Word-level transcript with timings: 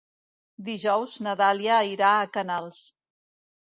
Dijous 0.69 1.15
na 1.27 1.37
Dàlia 1.43 1.79
irà 1.93 2.13
a 2.19 2.29
Canals. 2.39 2.85